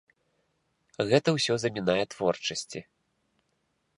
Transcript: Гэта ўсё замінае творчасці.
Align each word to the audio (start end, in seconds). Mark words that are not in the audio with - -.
Гэта 1.09 1.29
ўсё 1.35 1.53
замінае 1.65 1.99
творчасці. 2.15 2.79